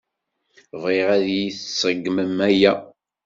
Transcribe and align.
Bɣiɣ 0.81 1.07
ad 1.17 1.23
iyi-tṣeggmem 1.29 2.37
aya. 2.47 2.73